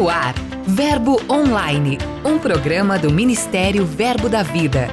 [0.00, 0.34] No ar,
[0.66, 4.88] Verbo Online, um programa do Ministério Verbo da Vida.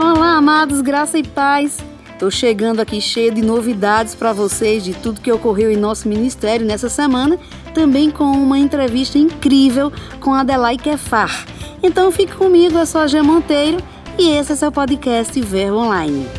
[0.00, 1.76] Olá, amados, graça e paz.
[2.14, 6.64] Estou chegando aqui cheio de novidades para vocês de tudo que ocorreu em nosso ministério
[6.66, 7.38] nessa semana,
[7.74, 11.44] também com uma entrevista incrível com Adelai Kefar.
[11.82, 13.76] Então fique comigo, eu sou a Gê Monteiro
[14.16, 16.37] e esse é seu podcast Verbo Online.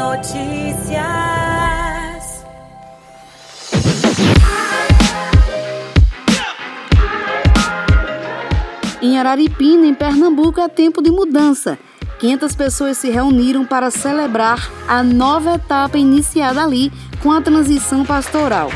[0.00, 1.04] Notícias.
[9.02, 11.78] Em Araripina, em Pernambuco, é tempo de mudança.
[12.18, 18.70] 500 pessoas se reuniram para celebrar a nova etapa iniciada ali com a transição pastoral.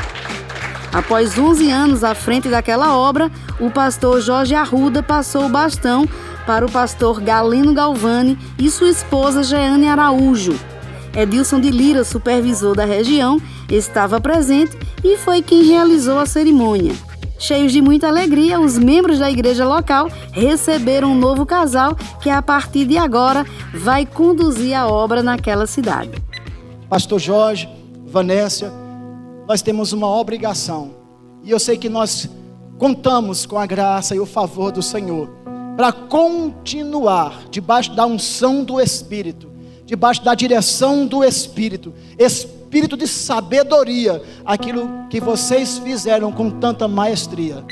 [0.91, 6.07] Após 11 anos à frente daquela obra, o pastor Jorge Arruda passou o bastão
[6.47, 10.74] para o pastor Galeno Galvani e sua esposa Jeane Araújo.
[11.15, 16.93] Edilson de Lira, supervisor da região, estava presente e foi quem realizou a cerimônia.
[17.39, 22.41] Cheios de muita alegria, os membros da igreja local receberam um novo casal que, a
[22.41, 26.11] partir de agora, vai conduzir a obra naquela cidade.
[26.89, 27.69] Pastor Jorge,
[28.05, 28.71] Vanessa,
[29.47, 30.95] nós temos uma obrigação
[31.43, 32.29] e eu sei que nós
[32.77, 35.29] contamos com a graça e o favor do Senhor
[35.75, 39.47] para continuar debaixo da unção do Espírito,
[39.85, 47.63] debaixo da direção do Espírito, Espírito de sabedoria, aquilo que vocês fizeram com tanta maestria.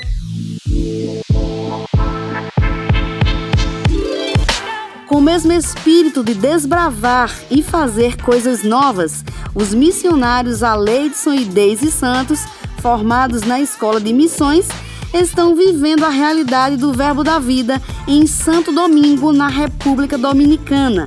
[5.08, 11.90] Com o mesmo espírito de desbravar e fazer coisas novas, os missionários Aleidson e Deise
[11.92, 12.40] Santos,
[12.78, 14.66] formados na Escola de Missões,
[15.12, 21.06] estão vivendo a realidade do Verbo da Vida em Santo Domingo, na República Dominicana.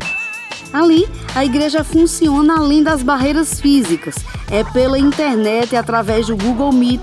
[0.77, 4.15] Ali, a igreja funciona além das barreiras físicas.
[4.49, 7.01] É pela internet, através do Google Meet,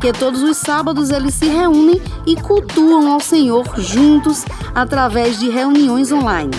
[0.00, 4.44] que todos os sábados eles se reúnem e cultuam ao Senhor juntos
[4.74, 6.52] através de reuniões online.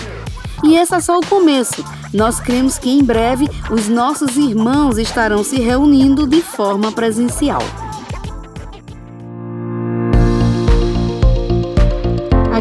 [0.64, 1.84] E esse é só o começo.
[2.12, 7.62] Nós cremos que em breve os nossos irmãos estarão se reunindo de forma presencial.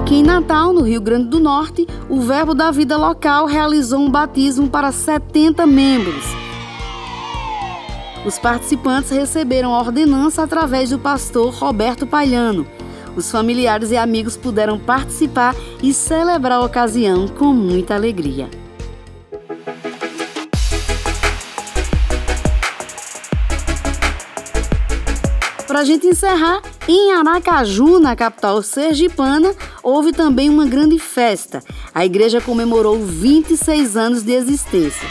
[0.06, 4.08] Aqui em Natal, no Rio Grande do Norte, o Verbo da Vida Local realizou um
[4.08, 6.24] batismo para 70 membros.
[8.24, 12.68] Os participantes receberam a ordenança através do pastor Roberto Palhano.
[13.16, 18.48] Os familiares e amigos puderam participar e celebrar a ocasião com muita alegria.
[25.66, 29.54] Para a gente encerrar, em Aracaju, na capital sergipana,
[29.86, 31.64] houve também uma grande festa.
[31.94, 35.08] A igreja comemorou 26 anos de existência.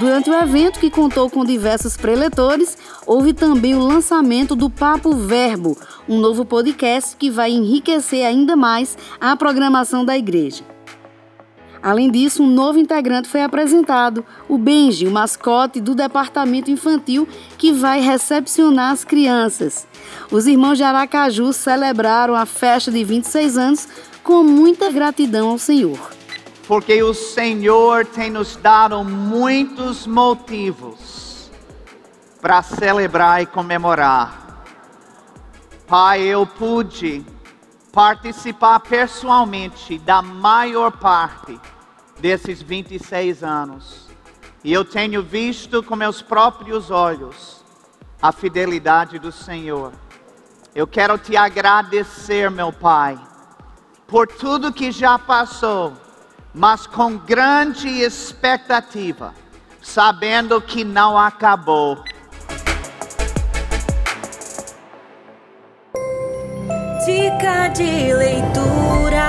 [0.00, 2.76] Durante o evento, que contou com diversos preletores,
[3.06, 5.78] houve também o lançamento do Papo Verbo,
[6.08, 10.64] um novo podcast que vai enriquecer ainda mais a programação da igreja.
[11.82, 17.72] Além disso, um novo integrante foi apresentado, o Benji, o mascote do departamento infantil que
[17.72, 19.86] vai recepcionar as crianças.
[20.30, 23.88] Os irmãos de Aracaju celebraram a festa de 26 anos
[24.22, 25.98] com muita gratidão ao Senhor.
[26.66, 31.50] Porque o Senhor tem nos dado muitos motivos
[32.40, 34.64] para celebrar e comemorar.
[35.86, 37.24] Pai, eu pude
[37.92, 41.58] participar pessoalmente da maior parte
[42.20, 44.08] desses 26 anos.
[44.62, 47.64] E eu tenho visto com meus próprios olhos
[48.20, 49.92] a fidelidade do Senhor.
[50.74, 53.18] Eu quero te agradecer, meu Pai,
[54.06, 55.92] por tudo que já passou,
[56.52, 59.34] mas com grande expectativa,
[59.80, 62.02] sabendo que não acabou
[67.18, 69.26] Dica de leitura.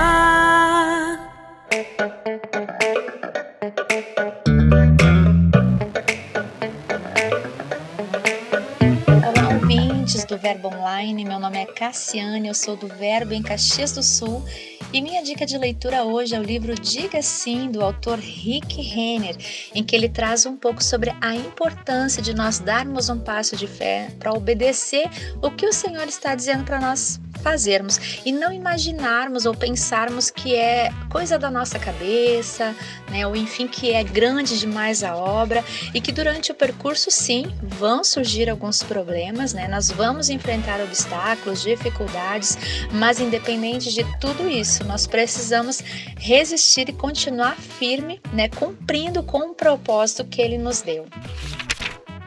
[9.25, 11.25] Olá, ouvintes do Verbo Online.
[11.25, 14.45] Meu nome é Cassiane, eu sou do Verbo em Caxias do Sul.
[14.93, 19.35] E minha dica de leitura hoje é o livro Diga Sim, do autor Rick Renner,
[19.73, 23.65] em que ele traz um pouco sobre a importância de nós darmos um passo de
[23.65, 25.09] fé para obedecer
[25.41, 30.55] o que o Senhor está dizendo para nós fazermos e não imaginarmos ou pensarmos que
[30.55, 32.75] é coisa da nossa cabeça,
[33.09, 35.63] né, ou enfim que é grande demais a obra
[35.93, 39.67] e que durante o percurso sim vão surgir alguns problemas, né?
[39.67, 42.57] Nós vamos enfrentar obstáculos, dificuldades,
[42.91, 45.81] mas independente de tudo isso, nós precisamos
[46.17, 51.05] resistir e continuar firme, né, cumprindo com o propósito que ele nos deu.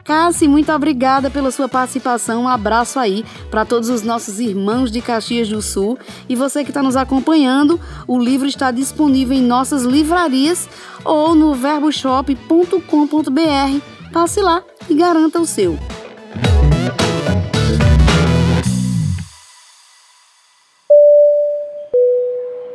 [0.03, 2.43] Cassi, muito obrigada pela sua participação.
[2.43, 5.97] Um abraço aí para todos os nossos irmãos de Caxias do Sul.
[6.27, 10.67] E você que está nos acompanhando, o livro está disponível em nossas livrarias
[11.05, 14.11] ou no verboshop.com.br.
[14.11, 15.79] Passe lá e garanta o seu.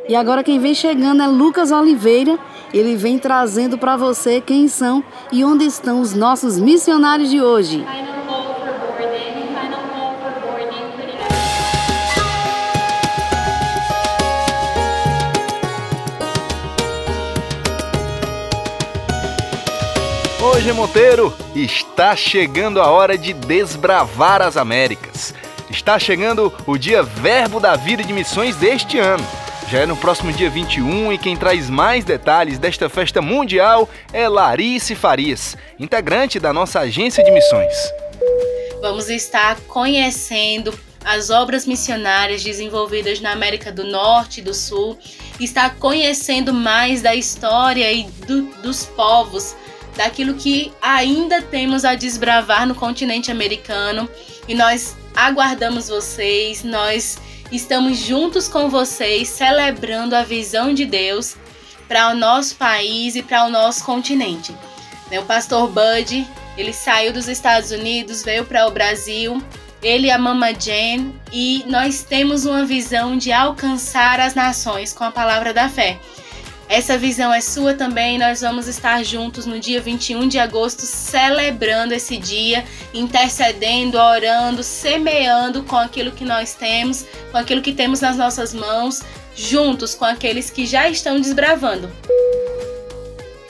[0.09, 2.39] E agora quem vem chegando é Lucas Oliveira.
[2.73, 7.85] Ele vem trazendo para você quem são e onde estão os nossos missionários de hoje.
[20.41, 25.35] Hoje, Monteiro, está chegando a hora de desbravar as Américas.
[25.69, 29.23] Está chegando o dia Verbo da Vida de Missões deste ano.
[29.69, 34.27] Já é no próximo dia 21 e quem traz mais detalhes desta festa mundial é
[34.27, 37.75] Larice Farias, integrante da nossa agência de missões.
[38.81, 40.73] Vamos estar conhecendo
[41.05, 44.97] as obras missionárias desenvolvidas na América do Norte e do Sul,
[45.39, 49.55] estar conhecendo mais da história e do, dos povos,
[49.95, 54.09] daquilo que ainda temos a desbravar no continente americano.
[54.47, 57.19] E nós aguardamos vocês, nós
[57.51, 61.35] Estamos juntos com vocês celebrando a visão de Deus
[61.87, 64.55] para o nosso país e para o nosso continente.
[65.09, 69.41] Né, o pastor Bud, ele saiu dos Estados Unidos, veio para o Brasil,
[69.81, 75.03] ele e a Mama Jen, e nós temos uma visão de alcançar as nações com
[75.03, 75.97] a palavra da fé.
[76.69, 78.19] Essa visão é sua também.
[78.19, 82.63] Nós vamos estar juntos no dia 21 de agosto, celebrando esse dia,
[82.93, 89.01] intercedendo, orando, semeando com aquilo que nós temos, com aquilo que temos nas nossas mãos,
[89.35, 91.89] juntos com aqueles que já estão desbravando.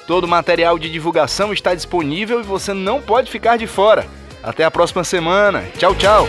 [0.07, 4.07] Todo o material de divulgação está disponível e você não pode ficar de fora.
[4.41, 5.65] Até a próxima semana.
[5.77, 6.25] Tchau, tchau.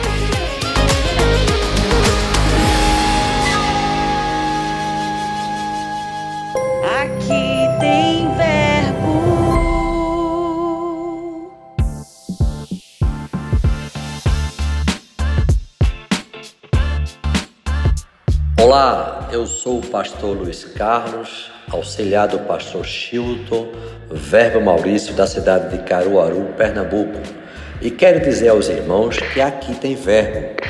[19.40, 23.69] Eu sou o pastor Luiz Carlos, auxiliar do pastor Chilton,
[24.10, 27.19] Verbo Maurício da cidade de Caruaru, Pernambuco.
[27.81, 30.60] E quero dizer aos irmãos que aqui tem verbo.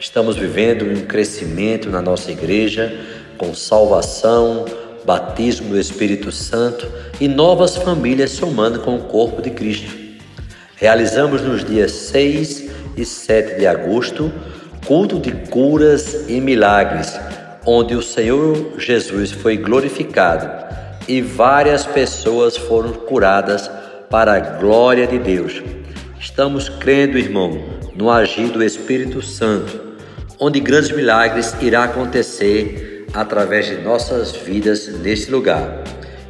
[0.00, 2.90] Estamos vivendo um crescimento na nossa igreja
[3.36, 4.64] com salvação,
[5.04, 6.90] batismo do Espírito Santo
[7.20, 9.94] e novas famílias somando com o corpo de Cristo.
[10.76, 14.32] Realizamos nos dias 6 e 7 de agosto
[14.86, 17.18] culto de curas e milagres,
[17.66, 20.48] onde o Senhor Jesus foi glorificado
[21.08, 23.68] e várias pessoas foram curadas
[24.08, 25.60] para a glória de Deus.
[26.20, 27.60] Estamos crendo, irmão,
[27.96, 29.80] no agir do Espírito Santo,
[30.38, 35.82] onde grandes milagres irá acontecer através de nossas vidas nesse lugar.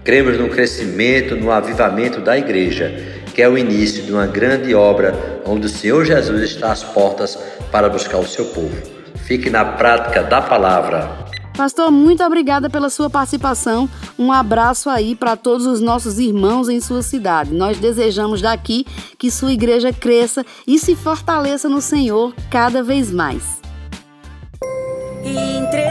[0.02, 2.94] Cremos no crescimento, no avivamento da igreja,
[3.34, 7.38] que é o início de uma grande obra onde o Senhor Jesus está às portas
[7.70, 8.96] para buscar o seu povo.
[9.26, 11.25] Fique na prática da palavra.
[11.56, 13.88] Pastor, muito obrigada pela sua participação.
[14.18, 17.54] Um abraço aí para todos os nossos irmãos em sua cidade.
[17.54, 18.84] Nós desejamos daqui
[19.18, 23.60] que sua igreja cresça e se fortaleça no Senhor cada vez mais.
[25.24, 25.86] Entrevista.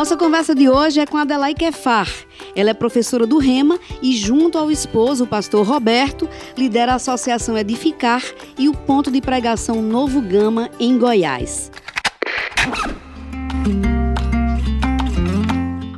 [0.00, 2.08] Nossa conversa de hoje é com Adelaide Kefar.
[2.56, 6.26] Ela é professora do Rema e, junto ao esposo, o pastor Roberto,
[6.56, 8.22] lidera a Associação Edificar
[8.58, 11.70] e o ponto de pregação Novo Gama, em Goiás.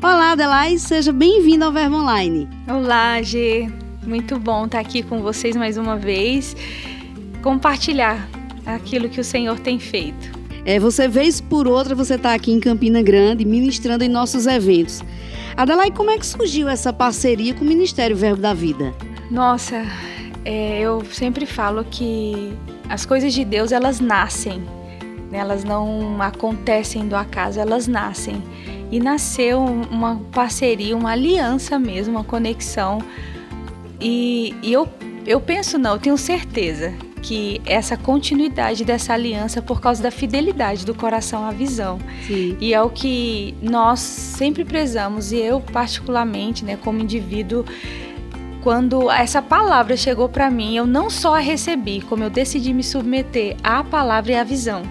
[0.03, 2.49] Olá, Adelaide, seja bem-vinda ao Verbo Online.
[2.67, 3.71] Olá, G.
[4.05, 6.57] Muito bom estar aqui com vocês mais uma vez,
[7.41, 8.29] compartilhar
[8.67, 10.42] aquilo que o Senhor tem feito.
[10.65, 15.03] É, você, vez por outra, você está aqui em Campina Grande, ministrando em nossos eventos.
[15.57, 18.95] Adelaide, como é que surgiu essa parceria com o Ministério Verbo da Vida?
[19.29, 19.85] Nossa,
[20.45, 22.53] é, eu sempre falo que
[22.89, 24.63] as coisas de Deus, elas nascem.
[25.31, 25.39] né?
[25.39, 28.41] elas não acontecem do acaso, elas nascem.
[28.91, 32.99] E nasceu uma parceria, uma aliança mesmo, uma conexão.
[34.01, 34.89] E, e eu,
[35.27, 40.85] eu penso, não, eu tenho certeza que essa continuidade dessa aliança por causa da fidelidade
[40.85, 41.99] do coração à visão.
[42.27, 42.57] Sim.
[42.61, 47.65] E é o que nós sempre prezamos, e eu particularmente, né, como indivíduo,
[48.63, 52.83] quando essa palavra chegou para mim, eu não só a recebi, como eu decidi me
[52.85, 54.83] submeter à palavra e à visão.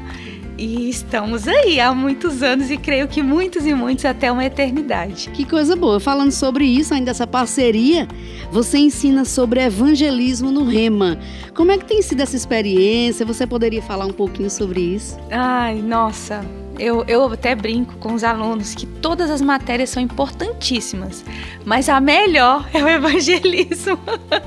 [0.62, 5.32] E estamos aí há muitos anos e creio que muitos e muitos até uma eternidade.
[5.32, 6.00] Que coisa boa.
[6.00, 8.08] Falando sobre isso, ainda essa parceria,
[8.52, 11.18] você ensina sobre evangelismo no Rema.
[11.56, 13.26] Como é que tem sido essa experiência?
[13.26, 15.18] Você poderia falar um pouquinho sobre isso?
[15.32, 16.46] Ai, nossa,
[16.80, 21.24] eu, eu até brinco com os alunos que todas as matérias são importantíssimas,
[21.66, 24.00] mas a melhor é o evangelismo.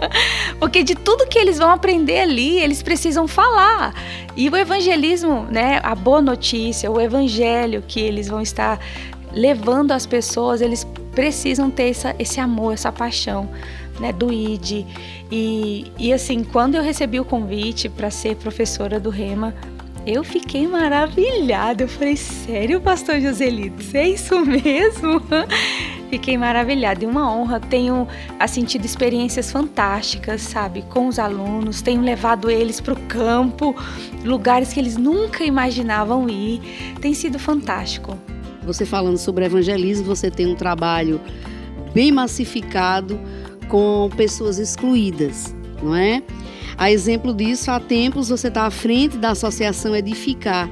[0.59, 3.95] Porque de tudo que eles vão aprender ali, eles precisam falar.
[4.37, 8.81] E o evangelismo, né, a boa notícia, o evangelho que eles vão estar
[9.33, 13.49] levando às pessoas, eles precisam ter essa, esse amor, essa paixão.
[14.01, 14.85] Né, do ID.
[15.31, 19.55] E, e assim, quando eu recebi o convite para ser professora do Rema,
[20.07, 21.85] eu fiquei maravilhada.
[21.85, 23.83] Eu falei, sério, pastor Joselito?
[23.97, 25.23] É isso mesmo?
[26.11, 27.59] Fiquei maravilhada e uma honra.
[27.59, 28.07] Tenho
[28.39, 31.83] assim, tido experiências fantásticas, sabe, com os alunos.
[31.83, 33.75] Tenho levado eles para o campo,
[34.25, 36.61] lugares que eles nunca imaginavam ir.
[37.01, 38.17] Tem sido fantástico.
[38.63, 41.21] Você falando sobre evangelismo, você tem um trabalho
[41.93, 43.19] bem massificado
[43.69, 46.23] com pessoas excluídas, não é?
[46.77, 50.69] A exemplo disso, há tempos você está à frente da Associação Edificar.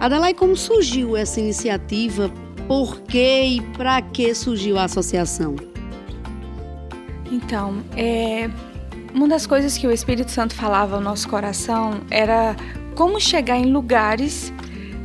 [0.00, 2.30] Adelaide, como surgiu essa iniciativa?
[2.66, 5.54] Por que e para que surgiu a associação?
[7.30, 8.50] Então, é,
[9.14, 12.56] uma das coisas que o Espírito Santo falava ao nosso coração era
[12.94, 14.52] como chegar em lugares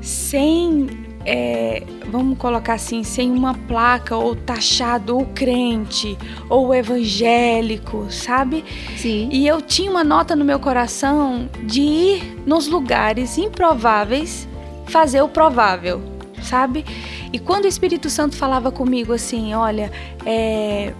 [0.01, 0.87] sem
[1.25, 6.17] é, vamos colocar assim, sem uma placa ou taxado o crente
[6.49, 8.63] ou evangélico, sabe?
[8.95, 9.29] Sim.
[9.31, 14.47] E eu tinha uma nota no meu coração de ir nos lugares improváveis
[14.87, 16.01] fazer o provável,
[16.41, 16.85] sabe?
[17.31, 19.91] E quando o Espírito Santo falava comigo assim, olha,
[20.25, 20.93] é,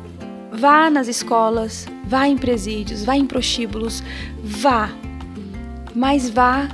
[0.51, 4.03] vá nas escolas, vá em presídios, vá em prostíbulos,
[4.43, 4.91] vá,
[5.95, 6.67] mas vá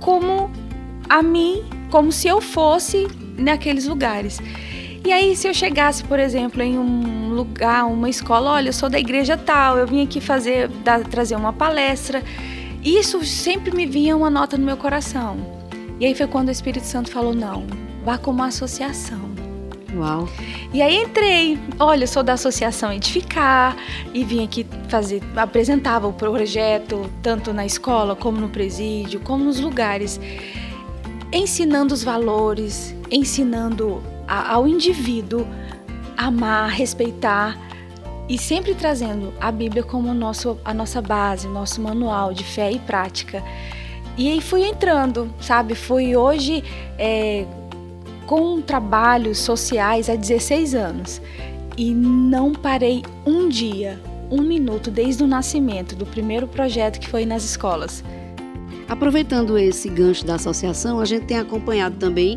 [0.00, 0.50] como
[1.08, 3.06] a mim como se eu fosse
[3.36, 4.40] naqueles lugares.
[5.04, 8.88] E aí, se eu chegasse, por exemplo, em um lugar, uma escola, olha, eu sou
[8.88, 12.22] da igreja tal, eu vim aqui fazer, dar, trazer uma palestra,
[12.84, 15.38] isso sempre me vinha uma nota no meu coração.
[15.98, 17.66] E aí foi quando o Espírito Santo falou: não,
[18.04, 19.30] vá como uma associação.
[19.94, 20.28] Uau.
[20.72, 23.76] E aí entrei, olha, eu sou da Associação Edificar
[24.14, 29.58] e vim aqui fazer, apresentava o projeto tanto na escola como no presídio, como nos
[29.58, 30.20] lugares
[31.32, 35.46] ensinando os valores, ensinando a, ao indivíduo
[36.16, 37.58] amar, respeitar
[38.28, 42.78] e sempre trazendo a Bíblia como nosso, a nossa base, nosso manual de fé e
[42.78, 43.42] prática.
[44.16, 45.74] E aí fui entrando, sabe?
[45.74, 46.62] Fui hoje
[46.98, 47.46] é,
[48.26, 51.22] com trabalhos sociais há 16 anos
[51.76, 53.98] e não parei um dia,
[54.30, 58.04] um minuto desde o nascimento do primeiro projeto que foi nas escolas.
[58.90, 62.36] Aproveitando esse gancho da associação, a gente tem acompanhado também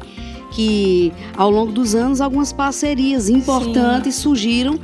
[0.51, 4.21] que ao longo dos anos algumas parcerias importantes Sim.
[4.21, 4.79] surgiram,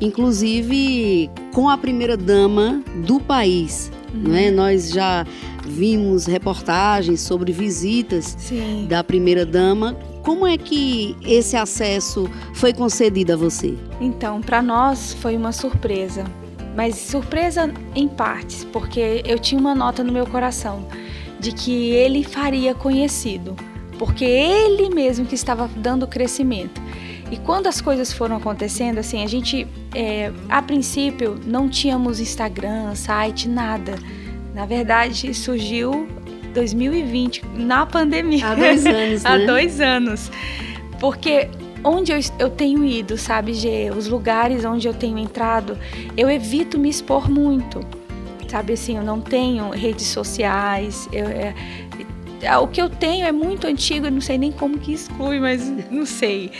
[0.00, 3.88] inclusive com a primeira dama do país.
[4.12, 4.32] Uhum.
[4.32, 4.50] Né?
[4.50, 5.24] Nós já
[5.64, 8.86] vimos reportagens sobre visitas Sim.
[8.88, 9.96] da primeira dama.
[10.24, 13.74] Como é que esse acesso foi concedido a você?
[14.00, 16.24] Então, para nós foi uma surpresa,
[16.74, 20.84] mas surpresa em partes, porque eu tinha uma nota no meu coração
[21.42, 23.56] de que ele faria conhecido,
[23.98, 26.80] porque ele mesmo que estava dando crescimento.
[27.32, 32.94] E quando as coisas foram acontecendo, assim, a gente, é, a princípio, não tínhamos Instagram,
[32.94, 33.96] site, nada.
[34.54, 36.06] Na verdade, surgiu
[36.54, 38.46] 2020, na pandemia.
[38.46, 39.30] Há dois anos, né?
[39.30, 40.30] Há dois anos.
[41.00, 41.48] Porque
[41.82, 45.76] onde eu, eu tenho ido, sabe, Gê, os lugares onde eu tenho entrado,
[46.16, 47.80] eu evito me expor muito
[48.52, 51.54] sabe assim, eu não tenho redes sociais, eu, é,
[52.42, 55.40] é, o que eu tenho é muito antigo, eu não sei nem como que exclui,
[55.40, 56.52] mas não sei.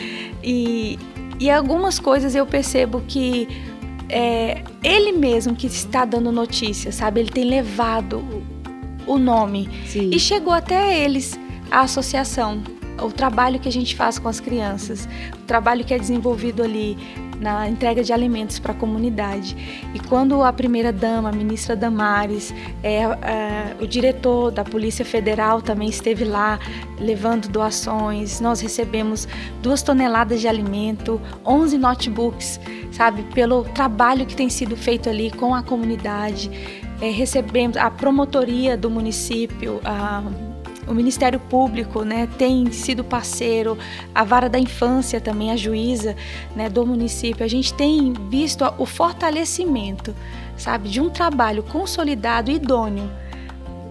[0.42, 0.98] E,
[1.38, 3.46] e algumas coisas eu percebo que
[4.08, 7.20] é ele mesmo que está dando notícia, sabe?
[7.20, 8.24] Ele tem levado
[9.06, 10.08] o nome Sim.
[10.14, 11.38] e chegou até eles
[11.70, 12.62] a associação,
[13.02, 16.96] o trabalho que a gente faz com as crianças, o trabalho que é desenvolvido ali
[17.42, 19.56] na entrega de alimentos para a comunidade.
[19.92, 25.60] E quando a primeira dama, a ministra Damares, é, é, o diretor da Polícia Federal
[25.60, 26.60] também esteve lá
[26.98, 29.26] levando doações, nós recebemos
[29.60, 32.60] duas toneladas de alimento, 11 notebooks,
[32.92, 36.48] sabe, pelo trabalho que tem sido feito ali com a comunidade.
[37.00, 40.22] É, recebemos a promotoria do município, a
[40.86, 43.78] o Ministério Público né, tem sido parceiro,
[44.14, 46.16] a vara da infância também, a juíza
[46.56, 47.44] né, do município.
[47.44, 50.14] A gente tem visto o fortalecimento,
[50.56, 53.10] sabe, de um trabalho consolidado e idôneo.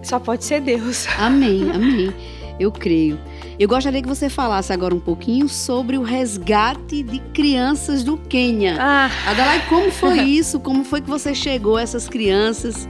[0.04, 1.08] Só pode ser Deus.
[1.18, 2.14] Amém, amém.
[2.60, 3.20] Eu creio.
[3.58, 8.78] Eu gostaria que você falasse agora um pouquinho sobre o resgate de crianças do Quênia.
[8.80, 9.10] Ah.
[9.28, 10.60] Adelaide, como foi isso?
[10.60, 12.88] Como foi que você chegou a essas crianças?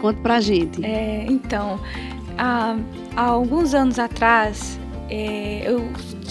[0.00, 0.84] Conta pra gente.
[0.84, 1.80] É, então,
[2.38, 2.76] há,
[3.16, 5.88] há alguns anos atrás, é, eu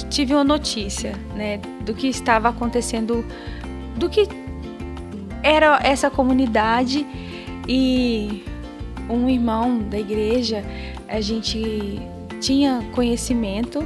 [0.09, 3.25] tive uma notícia né, do que estava acontecendo,
[3.95, 4.27] do que
[5.41, 7.05] era essa comunidade
[7.67, 8.43] e
[9.09, 10.63] um irmão da igreja,
[11.07, 12.01] a gente
[12.39, 13.85] tinha conhecimento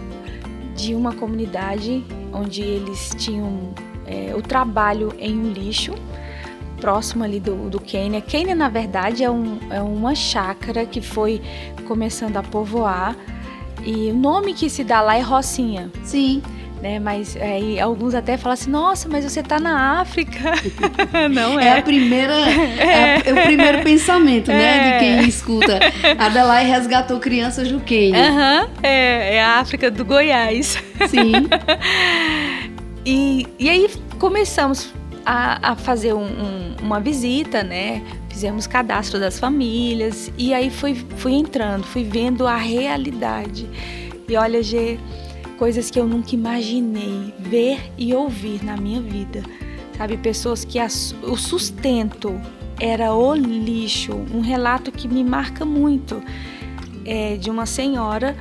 [0.75, 3.73] de uma comunidade onde eles tinham
[4.05, 5.93] é, o trabalho em um lixo
[6.79, 8.21] próximo ali do, do Quênia.
[8.21, 11.41] Quênia, na verdade, é, um, é uma chácara que foi
[11.87, 13.15] começando a povoar.
[13.83, 15.91] E o nome que se dá lá é Rocinha.
[16.03, 16.41] Sim.
[16.81, 20.53] Né, mas aí alguns até falam assim, nossa, mas você está na África.
[21.31, 21.69] Não é.
[21.69, 22.33] É a primeira,
[22.77, 23.23] é.
[23.25, 24.99] É, o primeiro pensamento, né, de é.
[24.99, 25.79] quem escuta.
[26.19, 28.29] Adelaide resgatou crianças do Quênia.
[28.29, 30.77] Uhum, é, é a África do Goiás.
[31.07, 31.49] Sim.
[33.03, 34.93] e, e aí começamos
[35.27, 38.01] a, a fazer um, um, uma visita, né?
[38.29, 43.69] Fizemos cadastro das famílias e aí fui, fui entrando, fui vendo a realidade.
[44.25, 44.97] E olha, Gê,
[45.57, 49.43] coisas que eu nunca imaginei ver e ouvir na minha vida.
[49.97, 50.79] Sabe, pessoas que
[51.23, 52.39] o sustento
[52.79, 54.13] era o lixo.
[54.33, 56.23] Um relato que me marca muito
[57.03, 58.33] é de uma senhora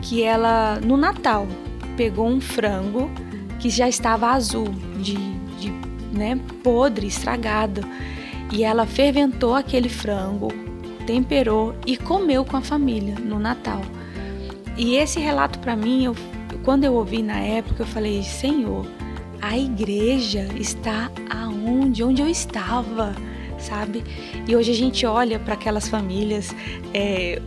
[0.00, 1.46] que ela, no Natal,
[1.94, 3.10] pegou um frango
[3.58, 5.41] que já estava azul, de
[6.12, 7.82] né, podre, estragado.
[8.52, 10.48] E ela ferventou aquele frango,
[11.06, 13.80] temperou e comeu com a família no Natal.
[14.76, 16.16] E esse relato para mim, eu,
[16.64, 18.86] quando eu ouvi na época, eu falei: Senhor,
[19.40, 23.14] a igreja está aonde, onde eu estava,
[23.58, 24.04] sabe?
[24.46, 26.54] E hoje a gente olha para aquelas famílias.
[26.94, 27.40] É,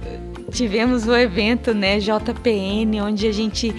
[0.52, 3.74] tivemos o evento, né, JPN, onde a gente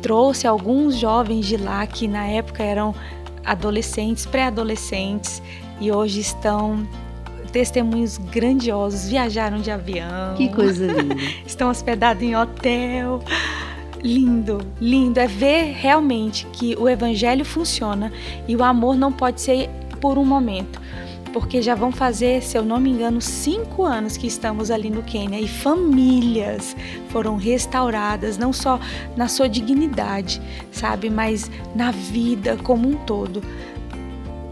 [0.00, 2.94] trouxe alguns jovens de lá que na época eram
[3.44, 5.42] adolescentes, pré-adolescentes
[5.80, 6.86] e hoje estão
[7.52, 10.34] testemunhos grandiosos, viajaram de avião.
[10.36, 11.14] Que coisa linda.
[11.46, 13.22] estão hospedados em hotel.
[14.02, 18.12] Lindo, lindo é ver realmente que o evangelho funciona
[18.48, 20.80] e o amor não pode ser por um momento
[21.32, 25.02] porque já vão fazer, se eu não me engano, cinco anos que estamos ali no
[25.02, 26.76] Quênia e famílias
[27.08, 28.78] foram restauradas, não só
[29.16, 30.40] na sua dignidade,
[30.70, 33.42] sabe, mas na vida como um todo.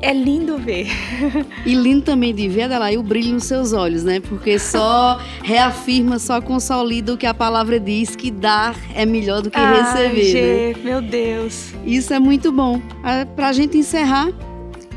[0.02, 0.86] É lindo ver.
[1.66, 4.18] E lindo também de ver, Adelaide, o brilho nos seus olhos, né?
[4.18, 9.50] Porque só reafirma, só consolida o que a palavra diz, que dar é melhor do
[9.50, 10.24] que Ai, receber.
[10.24, 10.82] Gê, né?
[10.82, 11.74] Meu Deus.
[11.84, 12.80] Isso é muito bom.
[13.04, 14.32] Ah, Para a gente encerrar,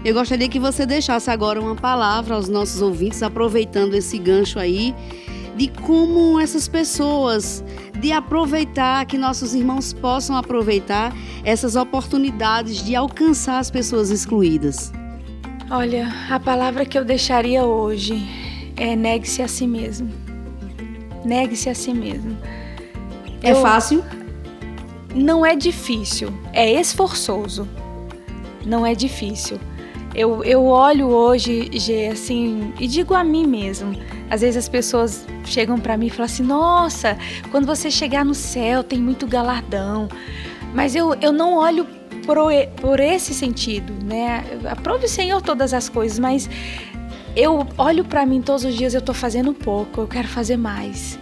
[0.03, 4.93] eu gostaria que você deixasse agora uma palavra aos nossos ouvintes, aproveitando esse gancho aí,
[5.55, 7.63] de como essas pessoas,
[7.99, 14.91] de aproveitar, que nossos irmãos possam aproveitar essas oportunidades de alcançar as pessoas excluídas.
[15.69, 18.27] Olha, a palavra que eu deixaria hoje
[18.75, 20.09] é negue-se a si mesmo.
[21.23, 22.37] Negue-se a si mesmo.
[23.41, 23.61] É eu...
[23.61, 24.03] fácil?
[25.15, 27.67] Não é difícil, é esforçoso.
[28.65, 29.59] Não é difícil.
[30.15, 33.95] Eu, eu olho hoje, Gê, assim, e digo a mim mesmo.
[34.29, 37.17] Às vezes as pessoas chegam para mim e falam assim: Nossa,
[37.51, 40.07] quando você chegar no céu tem muito galardão.
[40.73, 41.85] Mas eu, eu não olho
[42.25, 42.37] por,
[42.79, 44.43] por esse sentido, né?
[44.69, 46.49] Aprove o Senhor todas as coisas, mas
[47.35, 51.17] eu olho para mim todos os dias, eu tô fazendo pouco, eu quero fazer mais.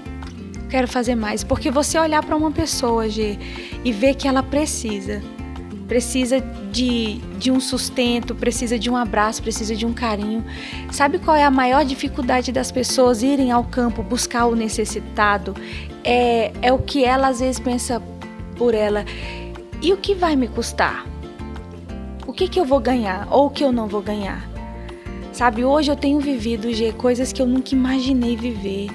[0.70, 3.38] quero fazer mais, porque você olhar para uma pessoa, G,
[3.84, 5.22] e ver que ela precisa,
[5.92, 6.40] precisa
[6.72, 10.42] de, de um sustento, precisa de um abraço, precisa de um carinho.
[10.90, 15.54] Sabe qual é a maior dificuldade das pessoas irem ao campo buscar o necessitado?
[16.02, 18.02] É, é o que ela às vezes pensa
[18.56, 19.04] por ela.
[19.82, 21.06] E o que vai me custar?
[22.26, 24.50] O que, que eu vou ganhar ou o que eu não vou ganhar?
[25.34, 28.88] Sabe, hoje eu tenho vivido G, coisas que eu nunca imaginei viver.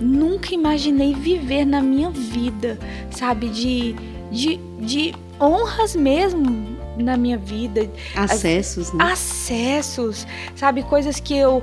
[0.00, 2.78] Nunca imaginei viver na minha vida,
[3.10, 3.50] sabe?
[3.50, 3.94] De,
[4.30, 7.88] de, de honras mesmo, na minha vida.
[8.14, 9.04] Acessos, né?
[9.12, 10.82] Acessos, sabe?
[10.82, 11.62] Coisas que eu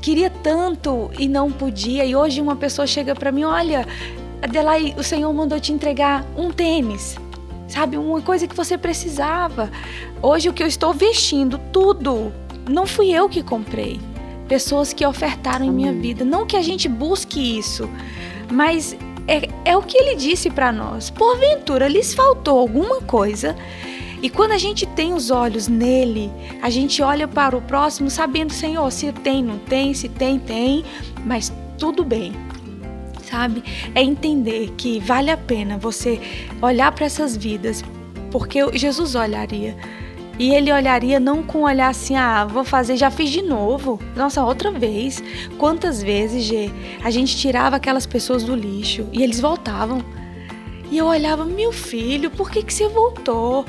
[0.00, 2.04] queria tanto e não podia.
[2.04, 3.86] E hoje uma pessoa chega para mim, olha,
[4.42, 7.16] Adelaide, o Senhor mandou te entregar um tênis.
[7.68, 9.70] Sabe, uma coisa que você precisava.
[10.20, 12.30] Hoje o que eu estou vestindo, tudo,
[12.68, 13.98] não fui eu que comprei.
[14.46, 15.70] Pessoas que ofertaram Amém.
[15.70, 16.24] em minha vida.
[16.24, 17.88] Não que a gente busque isso,
[18.50, 18.94] mas
[19.26, 21.10] é, é o que ele disse para nós.
[21.10, 23.56] Porventura lhes faltou alguma coisa
[24.22, 26.30] e quando a gente tem os olhos nele,
[26.62, 30.84] a gente olha para o próximo sabendo, Senhor, se tem, não tem, se tem, tem,
[31.24, 32.32] mas tudo bem.
[33.28, 33.64] Sabe?
[33.94, 36.20] É entender que vale a pena você
[36.60, 37.82] olhar para essas vidas,
[38.30, 39.76] porque Jesus olharia.
[40.38, 44.00] E ele olharia não com um olhar assim, ah, vou fazer, já fiz de novo.
[44.16, 45.22] Nossa, outra vez.
[45.58, 46.70] Quantas vezes, Gê,
[47.04, 50.02] a gente tirava aquelas pessoas do lixo e eles voltavam.
[50.90, 53.64] E eu olhava, meu filho, por que, que você voltou?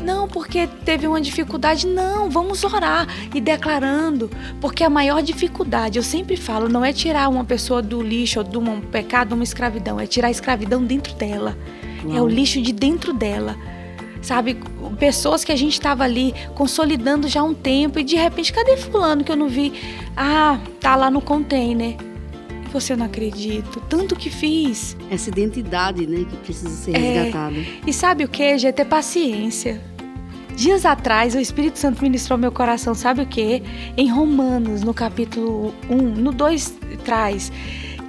[0.00, 1.86] Não, porque teve uma dificuldade.
[1.86, 4.28] Não, vamos orar e declarando.
[4.60, 8.44] Porque a maior dificuldade, eu sempre falo, não é tirar uma pessoa do lixo ou
[8.44, 11.56] de um pecado, uma escravidão, é tirar a escravidão dentro dela.
[12.12, 13.56] É o lixo de dentro dela.
[14.20, 14.58] Sabe,
[14.94, 18.76] pessoas que a gente estava ali consolidando já há um tempo e de repente, cadê
[18.76, 19.72] fulano que eu não vi?
[20.16, 21.96] Ah, tá lá no container
[22.74, 23.80] você não acredita?
[23.88, 24.96] Tanto que fiz.
[25.08, 27.56] Essa identidade, né, que precisa ser resgatada.
[27.56, 28.72] É, e sabe o que, Gê?
[28.72, 29.80] Ter paciência.
[30.56, 33.62] Dias atrás, o Espírito Santo ministrou meu coração, sabe o que?
[33.96, 37.50] Em Romanos, no capítulo 1, no 2 traz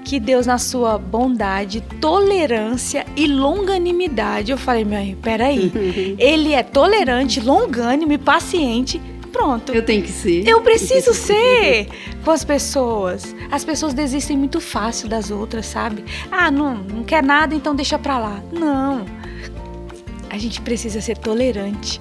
[0.05, 5.71] que Deus, na sua bondade, tolerância e longanimidade, eu falei, meu, peraí,
[6.19, 9.01] ele é tolerante, longânimo e paciente.
[9.31, 9.73] Pronto.
[9.73, 10.47] Eu tenho que ser.
[10.47, 11.89] Eu preciso ser
[12.23, 13.35] com as pessoas.
[13.51, 16.05] As pessoas desistem muito fácil das outras, sabe?
[16.31, 18.41] Ah, não, não quer nada, então deixa pra lá.
[18.53, 19.05] Não.
[20.29, 21.99] A gente precisa ser tolerante.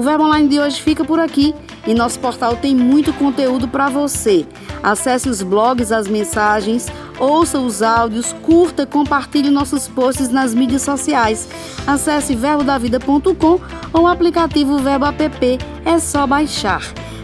[0.00, 1.54] O Verbo Online de hoje fica por aqui
[1.86, 4.46] e nosso portal tem muito conteúdo para você.
[4.82, 11.46] Acesse os blogs, as mensagens, ouça os áudios, curta, compartilhe nossos posts nas mídias sociais.
[11.86, 13.60] Acesse verbodavida.com
[13.92, 16.80] ou o aplicativo Verbo App, é só baixar.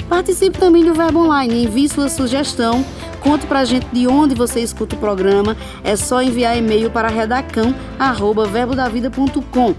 [0.07, 2.85] Participe também do Verbo Online, envie sua sugestão,
[3.21, 9.75] conte pra gente de onde você escuta o programa, é só enviar e-mail para redacão@verbodavida.com.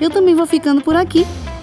[0.00, 1.26] Eu também vou ficando por aqui